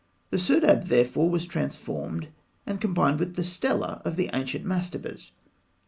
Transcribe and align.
The 0.31 0.37
serdab, 0.39 0.85
therefore, 0.85 1.29
was 1.29 1.45
transformed, 1.45 2.29
and 2.65 2.81
combined 2.81 3.19
with 3.19 3.35
the 3.35 3.43
stela 3.43 4.01
of 4.03 4.15
the 4.15 4.31
ancient 4.33 4.65
mastabas. 4.65 5.29